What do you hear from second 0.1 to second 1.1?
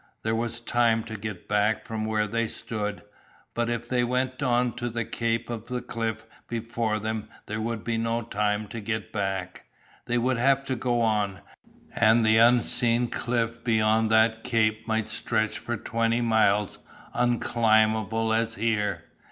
There was time